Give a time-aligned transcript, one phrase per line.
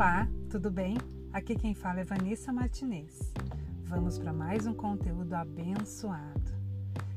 [0.00, 0.96] Olá, tudo bem?
[1.30, 3.34] Aqui quem fala é Vanessa Martinez.
[3.82, 6.54] Vamos para mais um conteúdo abençoado.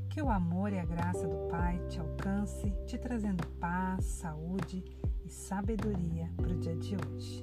[0.10, 4.84] Que o amor e a graça do Pai te alcance, te trazendo paz, saúde
[5.24, 7.42] e sabedoria para o dia de hoje.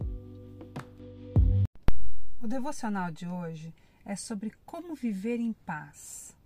[2.42, 6.36] O devocional de hoje é sobre como viver em paz.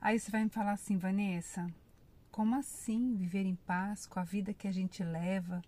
[0.00, 1.70] Aí você vai me falar assim, Vanessa,
[2.30, 5.60] como assim viver em paz com a vida que a gente leva?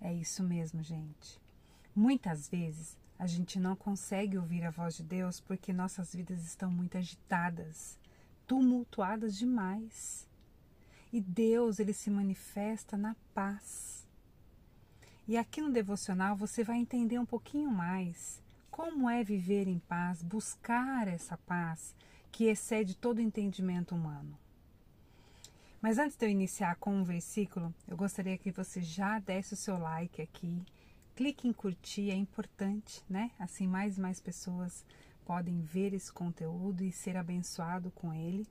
[0.00, 1.40] É isso mesmo, gente.
[1.94, 6.70] Muitas vezes a gente não consegue ouvir a voz de Deus porque nossas vidas estão
[6.70, 7.98] muito agitadas,
[8.46, 10.26] tumultuadas demais.
[11.12, 14.06] E Deus, ele se manifesta na paz.
[15.26, 20.22] E aqui no devocional você vai entender um pouquinho mais como é viver em paz,
[20.22, 21.94] buscar essa paz
[22.30, 24.38] que excede todo entendimento humano.
[25.80, 29.56] Mas antes de eu iniciar com um versículo, eu gostaria que você já desse o
[29.56, 30.60] seu like aqui,
[31.14, 33.30] clique em curtir, é importante, né?
[33.38, 34.84] Assim mais e mais pessoas
[35.24, 38.46] podem ver esse conteúdo e ser abençoado com ele.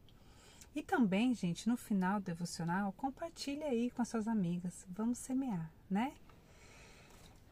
[0.73, 4.85] E também, gente, no final do devocional, compartilhe aí com as suas amigas.
[4.89, 6.13] Vamos semear, né?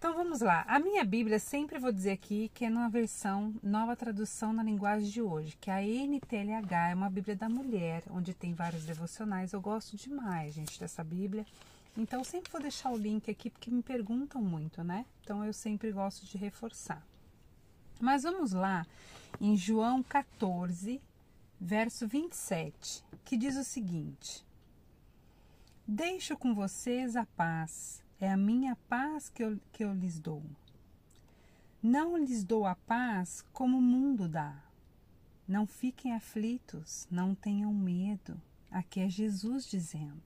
[0.05, 0.63] Então vamos lá.
[0.67, 5.09] A minha Bíblia sempre vou dizer aqui que é numa versão nova tradução na linguagem
[5.09, 9.51] de hoje, que é a NTLH, é uma Bíblia da mulher, onde tem vários devocionais.
[9.51, 11.43] Eu gosto demais, gente, dessa Bíblia.
[11.97, 15.07] Então sempre vou deixar o link aqui porque me perguntam muito, né?
[15.23, 17.03] Então eu sempre gosto de reforçar.
[17.99, 18.85] Mas vamos lá
[19.41, 21.01] em João 14,
[21.59, 24.45] verso 27, que diz o seguinte:
[25.87, 30.41] Deixo com vocês a paz é a minha paz que eu, que eu lhes dou.
[31.81, 34.63] Não lhes dou a paz como o mundo dá.
[35.47, 38.41] Não fiquem aflitos, não tenham medo.
[38.71, 40.23] Aqui é Jesus dizendo.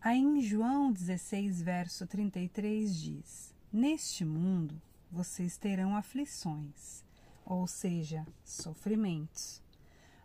[0.00, 4.80] Aí em João 16, verso 33 diz: Neste mundo
[5.12, 7.04] vocês terão aflições,
[7.44, 9.62] ou seja, sofrimentos.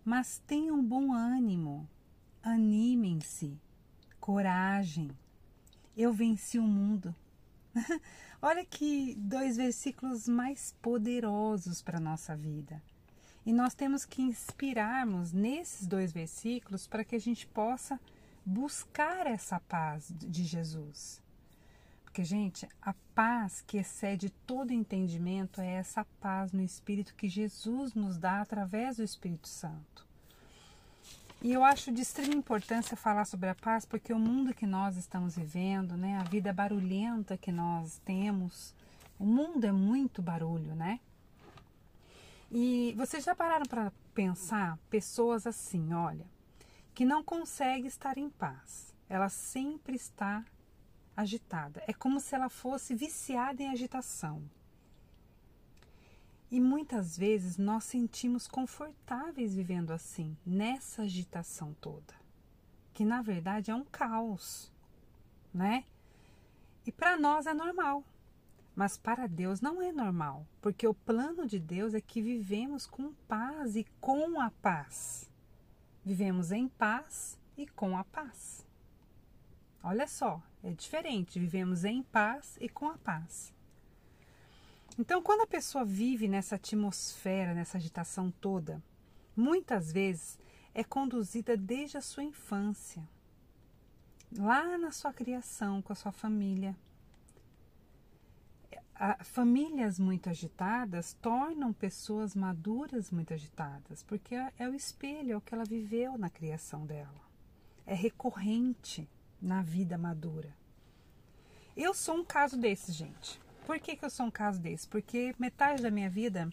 [0.05, 1.89] Mas tenham bom ânimo,
[2.42, 3.59] animem-se,
[4.17, 5.11] coragem
[5.95, 7.16] eu venci o mundo.
[8.42, 12.82] Olha que dois versículos mais poderosos para a nossa vida.
[13.45, 18.00] E nós temos que inspirarmos nesses dois versículos para que a gente possa
[18.45, 21.22] buscar essa paz de Jesus.
[22.04, 27.94] Porque, gente, a paz que excede todo entendimento é essa paz no Espírito que Jesus
[27.94, 30.05] nos dá através do Espírito Santo.
[31.42, 34.98] E eu acho de extrema importância falar sobre a paz, porque o mundo que nós
[34.98, 38.73] estamos vivendo, né, a vida barulhenta que nós temos,
[39.20, 41.00] o mundo é muito barulho, né?
[42.52, 46.26] E vocês já pararam para pensar pessoas assim, olha,
[46.94, 48.94] que não consegue estar em paz.
[49.10, 50.44] Ela sempre está
[51.16, 51.84] agitada.
[51.88, 54.42] É como se ela fosse viciada em agitação.
[56.52, 62.14] E muitas vezes nós sentimos confortáveis vivendo assim, nessa agitação toda,
[62.94, 64.72] que na verdade é um caos,
[65.54, 65.84] né?
[66.86, 68.04] E para nós é normal,
[68.76, 73.14] mas para Deus não é normal, porque o plano de Deus é que vivemos com
[73.28, 75.32] paz e com a paz.
[76.04, 78.67] Vivemos em paz e com a paz.
[79.82, 83.55] Olha só, é diferente, vivemos em paz e com a paz.
[84.98, 88.82] Então, quando a pessoa vive nessa atmosfera, nessa agitação toda,
[89.36, 90.39] muitas vezes
[90.73, 93.08] é conduzida desde a sua infância,
[94.38, 96.76] lá na sua criação, com a sua família.
[99.23, 105.42] famílias muito agitadas tornam pessoas maduras muito agitadas, porque é, é o espelho, é o
[105.42, 107.22] que ela viveu na criação dela.
[107.86, 109.10] É recorrente
[109.42, 110.55] na vida madura.
[111.76, 113.45] Eu sou um caso desses, gente.
[113.65, 114.87] Por que, que eu sou um caso desse?
[114.87, 116.49] Porque metade da minha vida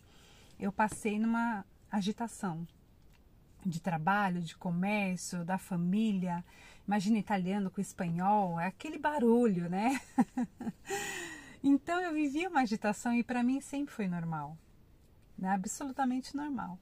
[0.58, 2.66] eu passei numa agitação
[3.64, 6.42] de trabalho, de comércio, da família.
[6.86, 10.00] Imagina italiano com espanhol, é aquele barulho, né?
[11.62, 14.56] então eu vivia uma agitação e para mim sempre foi normal,
[15.36, 15.50] né?
[15.50, 16.78] absolutamente normal.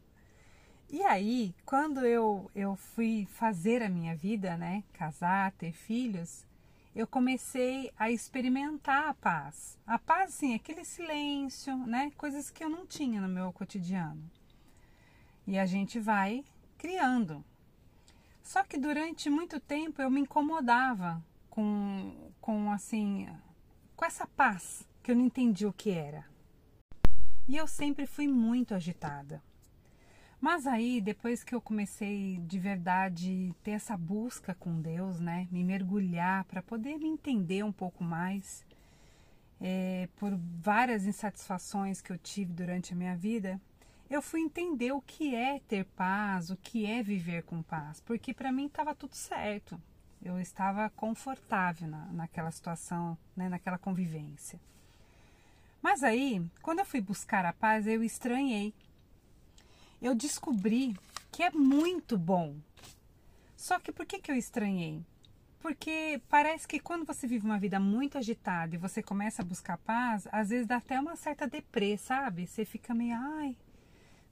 [0.89, 4.83] E aí, quando eu, eu fui fazer a minha vida, né?
[4.93, 6.45] Casar, ter filhos,
[6.95, 9.79] eu comecei a experimentar a paz.
[9.87, 12.11] A paz, sim, aquele silêncio, né?
[12.17, 14.29] Coisas que eu não tinha no meu cotidiano.
[15.47, 16.45] E a gente vai
[16.77, 17.45] criando.
[18.43, 23.29] Só que durante muito tempo eu me incomodava com, com assim,
[23.95, 26.25] com essa paz que eu não entendi o que era.
[27.47, 29.43] E eu sempre fui muito agitada.
[30.41, 35.63] Mas aí, depois que eu comecei de verdade ter essa busca com Deus, né, me
[35.63, 38.65] mergulhar para poder me entender um pouco mais,
[39.61, 43.61] é, por várias insatisfações que eu tive durante a minha vida,
[44.09, 48.33] eu fui entender o que é ter paz, o que é viver com paz, porque
[48.33, 49.81] para mim estava tudo certo.
[50.23, 54.61] Eu estava confortável na, naquela situação, né, naquela convivência.
[55.81, 58.75] Mas aí, quando eu fui buscar a paz, eu estranhei.
[60.01, 60.97] Eu descobri
[61.31, 62.57] que é muito bom.
[63.57, 65.05] Só que por que, que eu estranhei?
[65.61, 69.77] Porque parece que quando você vive uma vida muito agitada e você começa a buscar
[69.77, 72.47] paz, às vezes dá até uma certa deprê, sabe?
[72.47, 73.55] Você fica meio, ai,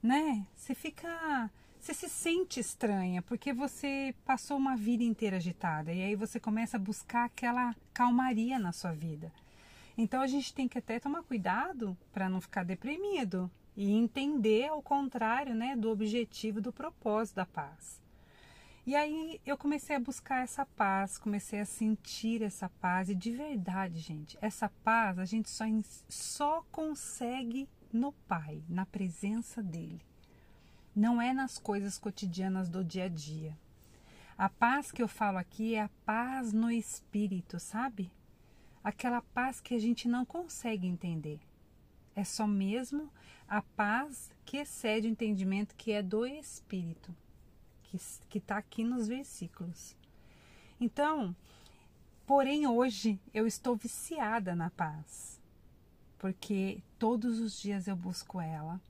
[0.03, 0.47] né?
[0.57, 1.51] Você fica.
[1.79, 6.77] Você se sente estranha porque você passou uma vida inteira agitada e aí você começa
[6.77, 9.31] a buscar aquela calmaria na sua vida.
[9.97, 14.83] Então a gente tem que até tomar cuidado para não ficar deprimido e entender ao
[14.83, 18.03] contrário, né, do objetivo, do propósito da paz.
[18.85, 23.31] E aí eu comecei a buscar essa paz, comecei a sentir essa paz e de
[23.31, 25.65] verdade, gente, essa paz a gente só,
[26.09, 30.01] só consegue no Pai, na presença dele.
[30.95, 33.57] Não é nas coisas cotidianas do dia a dia.
[34.37, 38.11] A paz que eu falo aqui é a paz no espírito, sabe?
[38.83, 41.39] Aquela paz que a gente não consegue entender.
[42.19, 43.13] É só mesmo
[43.47, 47.15] a paz que excede o entendimento que é do espírito
[48.29, 49.95] que está aqui nos versículos.
[50.81, 51.35] Então,
[52.27, 55.41] porém hoje eu estou viciada na paz,
[56.19, 58.81] porque todos os dias eu busco ela.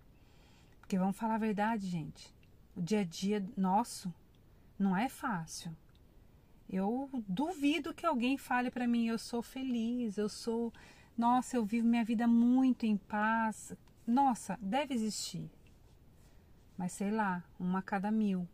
[0.81, 2.35] Porque vamos falar a verdade, gente,
[2.75, 4.11] o dia a dia nosso
[4.79, 5.77] não é fácil.
[6.67, 10.73] Eu duvido que alguém fale para mim, eu sou feliz, eu sou,
[11.19, 13.75] nossa, eu vivo minha vida muito em paz.
[14.06, 15.50] Nossa, deve existir.
[16.76, 18.49] Mas sei lá, uma a cada mil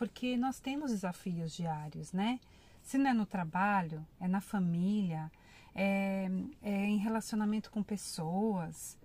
[0.00, 2.40] porque nós temos desafios diários, né?
[2.82, 5.30] Se não é no trabalho, é na família,
[5.74, 6.26] é,
[6.62, 8.96] é em relacionamento com pessoas.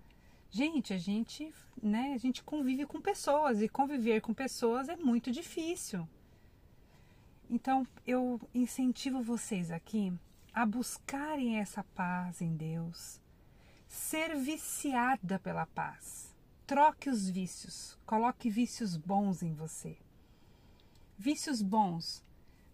[0.50, 1.52] Gente, a gente,
[1.82, 6.08] né, a gente convive com pessoas e conviver com pessoas é muito difícil.
[7.50, 10.14] Então, eu incentivo vocês aqui
[10.56, 13.20] a buscarem essa paz em Deus,
[13.86, 16.34] ser viciada pela paz.
[16.66, 19.98] Troque os vícios, coloque vícios bons em você.
[21.18, 22.24] Vícios bons: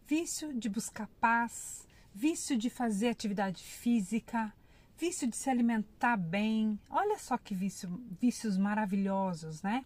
[0.06, 1.84] vício de buscar paz,
[2.14, 4.55] vício de fazer atividade física,
[4.96, 6.78] vício de se alimentar bem.
[6.88, 9.85] Olha só que vício, vícios maravilhosos, né?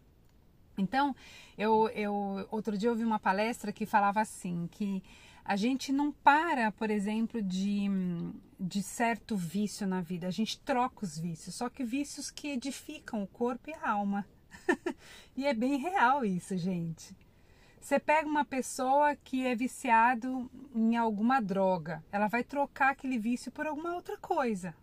[0.76, 1.16] Então,
[1.56, 5.02] eu, eu outro dia eu ouvi uma palestra que falava assim, que
[5.46, 7.86] a gente não para, por exemplo, de,
[8.58, 13.22] de certo vício na vida, a gente troca os vícios, só que vícios que edificam
[13.22, 14.26] o corpo e a alma.
[15.36, 17.16] e é bem real isso, gente.
[17.80, 23.52] Você pega uma pessoa que é viciado em alguma droga, ela vai trocar aquele vício
[23.52, 24.74] por alguma outra coisa.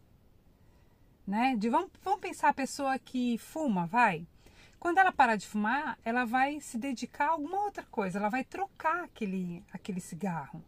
[1.28, 1.58] Né?
[1.58, 4.26] De, vamos, vamos pensar a pessoa que fuma, vai.
[4.84, 8.44] Quando ela parar de fumar, ela vai se dedicar a alguma outra coisa, ela vai
[8.44, 10.62] trocar aquele, aquele cigarro.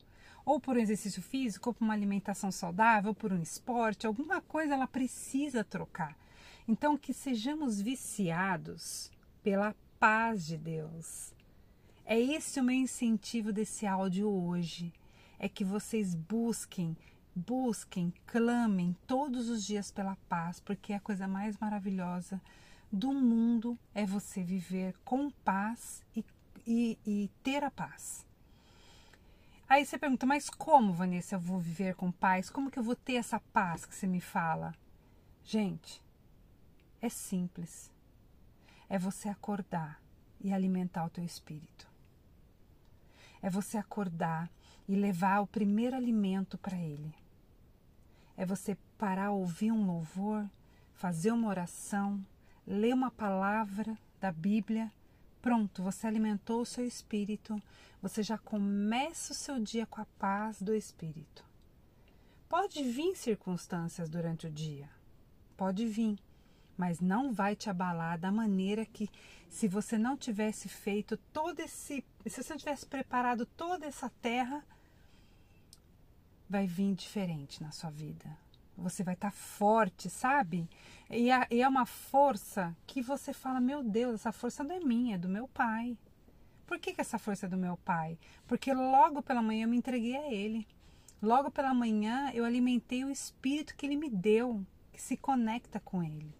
[0.46, 4.40] Ou por um exercício físico, ou por uma alimentação saudável, ou por um esporte, alguma
[4.40, 6.18] coisa ela precisa trocar.
[6.66, 9.12] Então, que sejamos viciados
[9.44, 11.34] pela paz de Deus,
[12.06, 14.94] é esse o meu incentivo desse áudio hoje.
[15.38, 16.96] É que vocês busquem,
[17.36, 22.42] busquem, clamem todos os dias pela paz, porque a coisa mais maravilhosa
[22.96, 26.24] do mundo é você viver com paz e,
[26.66, 28.26] e, e ter a paz.
[29.68, 32.50] Aí você pergunta, mas como, Vanessa, eu vou viver com paz?
[32.50, 34.74] Como que eu vou ter essa paz que você me fala?
[35.44, 36.04] Gente,
[37.02, 37.92] é simples.
[38.88, 40.02] É você acordar
[40.40, 41.96] e alimentar o teu espírito
[43.46, 44.50] é você acordar
[44.88, 47.14] e levar o primeiro alimento para Ele.
[48.36, 50.50] É você parar, ouvir um louvor,
[50.96, 52.26] fazer uma oração,
[52.68, 54.92] ler uma palavra da Bíblia.
[55.42, 57.62] Pronto, você alimentou o seu espírito,
[58.02, 61.46] você já começa o seu dia com a paz do espírito.
[62.50, 64.90] Pode vir circunstâncias durante o dia,
[65.56, 66.18] pode vir,
[66.78, 69.10] mas não vai te abalar da maneira que
[69.50, 74.64] se você não tivesse feito todo esse, se você não tivesse preparado toda essa terra,
[76.50, 78.45] vai vir diferente na sua vida.
[78.78, 80.70] Você vai estar tá forte, sabe?
[81.10, 85.16] E, e é uma força que você fala: Meu Deus, essa força não é minha,
[85.16, 85.98] é do meu pai.
[86.66, 88.18] Por que, que essa força é do meu pai?
[88.48, 90.68] Porque logo pela manhã eu me entreguei a ele.
[91.22, 96.04] Logo pela manhã eu alimentei o espírito que ele me deu, que se conecta com
[96.04, 96.34] ele.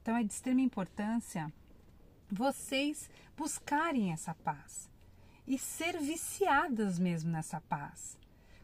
[0.00, 1.52] Então é de extrema importância
[2.30, 4.88] vocês buscarem essa paz
[5.46, 8.16] e ser viciadas mesmo nessa paz.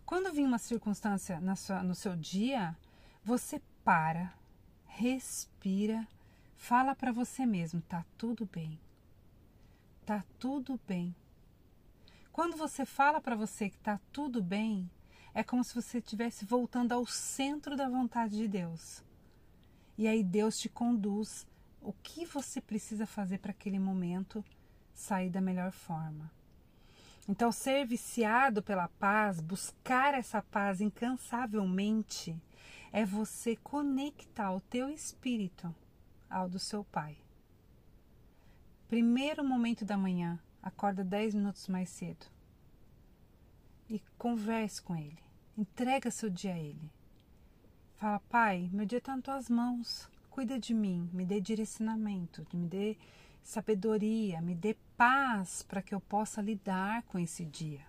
[0.05, 2.76] Quando vir uma circunstância sua, no seu dia,
[3.26, 4.33] você para,
[4.85, 6.06] respira,
[6.54, 8.78] fala para você mesmo, tá tudo bem.
[10.04, 11.12] Tá tudo bem.
[12.30, 14.88] Quando você fala para você que tá tudo bem,
[15.35, 19.02] é como se você estivesse voltando ao centro da vontade de Deus.
[19.99, 21.45] E aí Deus te conduz
[21.83, 24.45] o que você precisa fazer para aquele momento
[24.95, 26.30] sair da melhor forma.
[27.28, 32.40] Então, ser viciado pela paz, buscar essa paz incansavelmente,
[32.97, 35.75] é você conectar o teu espírito
[36.31, 37.15] ao do seu pai.
[38.88, 42.25] Primeiro momento da manhã, acorda 10 minutos mais cedo
[43.91, 45.19] e converse com ele.
[45.59, 46.91] Entrega seu dia a ele.
[47.97, 50.09] Fala, pai, meu dia está nas tuas mãos.
[50.31, 52.97] Cuida de mim, me dê direcionamento, me dê
[53.43, 57.87] sabedoria, me dê paz para que eu possa lidar com esse dia.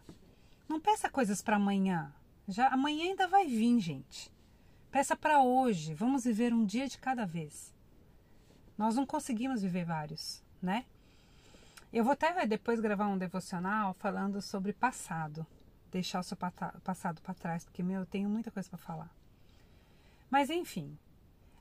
[0.68, 2.14] Não peça coisas para amanhã.
[2.46, 4.36] Já amanhã ainda vai vir, gente.
[4.98, 5.94] Peça para hoje.
[5.94, 7.72] Vamos viver um dia de cada vez.
[8.76, 10.86] Nós não conseguimos viver vários, né?
[11.94, 15.46] Eu vou até depois gravar um devocional falando sobre passado,
[15.92, 16.36] deixar o seu
[16.84, 19.16] passado para trás, porque meu, eu tenho muita coisa para falar.
[20.32, 20.98] Mas enfim,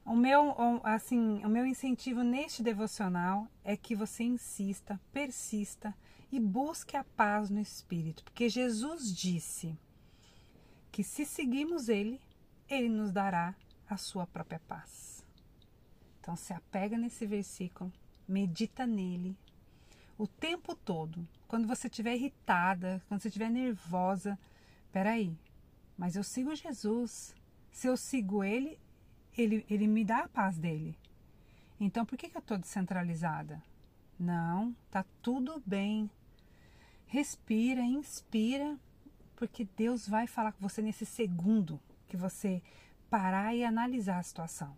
[0.02, 5.95] o meu, assim, o meu incentivo neste devocional é que você insista, persista
[6.33, 9.78] e busque a paz no espírito, porque Jesus disse
[10.90, 12.19] que se seguirmos ele,
[12.69, 13.55] ele nos dará
[13.89, 15.25] a sua própria paz.
[16.21, 17.93] Então se apega nesse versículo,
[18.27, 19.37] medita nele
[20.19, 21.27] o tempo todo.
[21.47, 24.39] Quando você estiver irritada, quando você estiver nervosa,
[24.93, 25.37] peraí,
[25.97, 27.35] mas eu sigo Jesus.
[27.71, 28.79] Se eu sigo ele,
[29.37, 30.97] ele, ele me dá a paz dele.
[31.79, 33.63] Então por que, que eu estou descentralizada?
[34.19, 36.11] Não, tá tudo bem.
[37.07, 38.77] Respira, inspira,
[39.37, 42.63] porque Deus vai falar com você nesse segundo que você
[43.11, 44.77] parar e analisar a situação.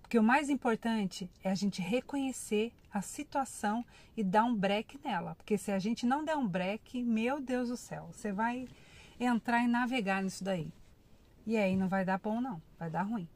[0.00, 3.84] Porque o mais importante é a gente reconhecer a situação
[4.16, 5.34] e dar um break nela.
[5.34, 8.68] Porque se a gente não der um break, meu Deus do céu, você vai
[9.18, 10.72] entrar e navegar nisso daí.
[11.46, 13.28] E aí não vai dar bom, não, vai dar ruim.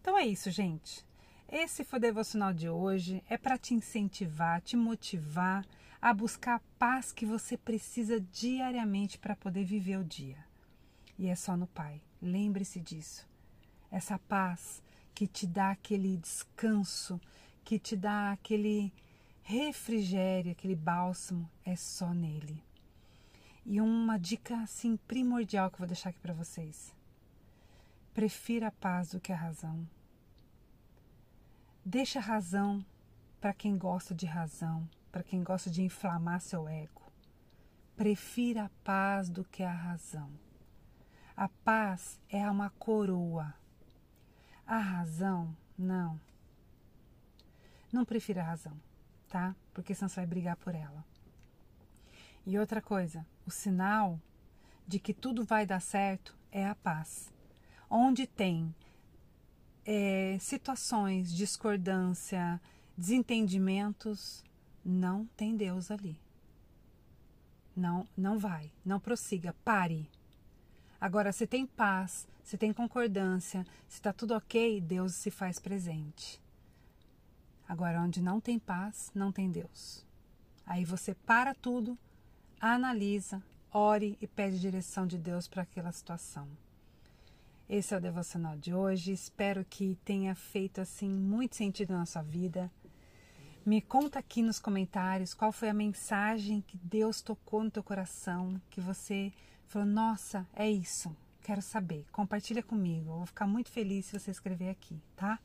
[0.00, 1.06] Então é isso, gente.
[1.48, 3.22] Esse foi o devocional de hoje.
[3.28, 5.64] É para te incentivar, te motivar
[6.00, 10.49] a buscar a paz que você precisa diariamente para poder viver o dia.
[11.20, 12.00] E é só no Pai.
[12.22, 13.28] Lembre-se disso.
[13.90, 14.82] Essa paz
[15.14, 17.20] que te dá aquele descanso,
[17.62, 18.90] que te dá aquele
[19.42, 22.64] refrigério, aquele bálsamo, é só nele.
[23.66, 26.96] E uma dica assim primordial que eu vou deixar aqui para vocês.
[28.14, 29.86] Prefira a paz do que a razão.
[31.84, 32.82] Deixa a razão
[33.38, 37.12] para quem gosta de razão, para quem gosta de inflamar seu ego.
[37.94, 40.30] Prefira a paz do que a razão.
[41.40, 43.54] A paz é uma coroa.
[44.66, 46.20] A razão, não.
[47.90, 48.78] Não prefira a razão,
[49.26, 49.56] tá?
[49.72, 51.02] Porque senão você vai brigar por ela.
[52.46, 54.20] E outra coisa, o sinal
[54.86, 57.32] de que tudo vai dar certo é a paz
[57.88, 58.74] onde tem
[59.86, 62.60] é, situações, discordância,
[62.94, 64.44] desentendimentos,
[64.84, 66.20] não tem Deus ali.
[67.74, 70.06] Não, não vai, não prossiga, pare.
[71.00, 76.40] Agora, se tem paz, se tem concordância, se está tudo ok, Deus se faz presente.
[77.66, 80.04] Agora, onde não tem paz, não tem Deus.
[80.66, 81.96] Aí você para tudo,
[82.60, 83.42] analisa,
[83.72, 86.48] ore e pede direção de Deus para aquela situação.
[87.68, 89.12] Esse é o devocional de hoje.
[89.12, 92.70] Espero que tenha feito assim muito sentido na sua vida.
[93.64, 98.60] Me conta aqui nos comentários qual foi a mensagem que Deus tocou no teu coração,
[98.68, 99.32] que você
[99.70, 101.16] falou: "Nossa, é isso.
[101.42, 102.04] Quero saber".
[102.12, 103.10] Compartilha comigo.
[103.10, 105.38] Eu vou ficar muito feliz se você escrever aqui, tá?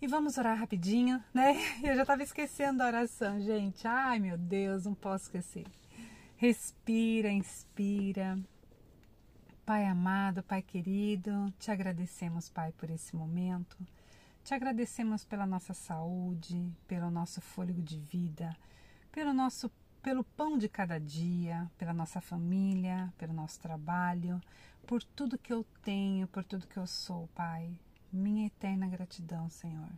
[0.00, 1.54] E vamos orar rapidinho, né?
[1.82, 3.86] Eu já estava esquecendo a oração, gente.
[3.86, 5.66] Ai, meu Deus, não posso esquecer.
[6.36, 8.38] Respira, inspira.
[9.64, 13.76] Pai amado, Pai querido, te agradecemos, Pai, por esse momento.
[14.42, 18.56] Te agradecemos pela nossa saúde, pelo nosso fôlego de vida,
[19.12, 19.70] pelo nosso
[20.02, 24.40] pelo pão de cada dia, pela nossa família, pelo nosso trabalho,
[24.86, 27.72] por tudo que eu tenho, por tudo que eu sou, Pai.
[28.12, 29.88] Minha eterna gratidão, Senhor.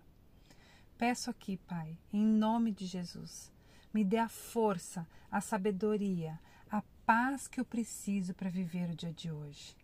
[0.98, 3.50] Peço aqui, Pai, em nome de Jesus,
[3.92, 6.38] me dê a força, a sabedoria,
[6.70, 9.74] a paz que eu preciso para viver o dia de hoje.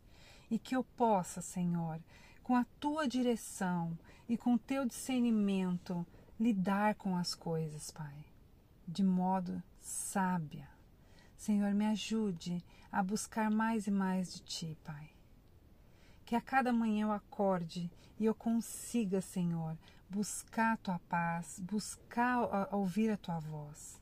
[0.50, 1.98] E que eu possa, Senhor,
[2.42, 3.98] com a tua direção
[4.28, 6.06] e com o teu discernimento,
[6.38, 8.24] lidar com as coisas, Pai,
[8.86, 10.68] de modo sábia.
[11.36, 15.10] Senhor, me ajude a buscar mais e mais de ti, Pai.
[16.24, 19.76] Que a cada manhã eu acorde e eu consiga, Senhor,
[20.08, 24.00] buscar a tua paz, buscar ouvir a tua voz.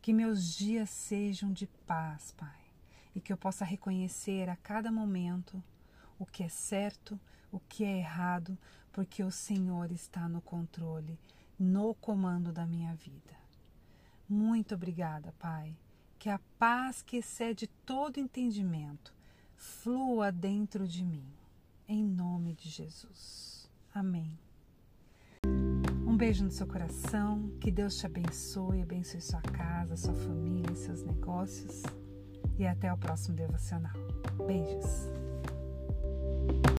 [0.00, 2.60] Que meus dias sejam de paz, Pai,
[3.14, 5.62] e que eu possa reconhecer a cada momento
[6.18, 8.56] o que é certo, o que é errado,
[8.92, 11.18] porque o Senhor está no controle,
[11.58, 13.41] no comando da minha vida.
[14.32, 15.76] Muito obrigada, Pai.
[16.18, 19.12] Que a paz que excede todo entendimento
[19.54, 21.30] flua dentro de mim.
[21.86, 23.70] Em nome de Jesus.
[23.94, 24.38] Amém.
[26.06, 31.02] Um beijo no seu coração, que Deus te abençoe, abençoe sua casa, sua família, seus
[31.02, 31.82] negócios
[32.58, 33.92] e até o próximo devocional.
[34.46, 35.21] Beijos.